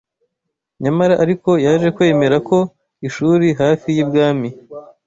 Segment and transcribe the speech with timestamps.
[0.83, 2.57] Nyamara ariko yaje kwemera ko
[3.07, 4.49] ishuri hafi y’ibwami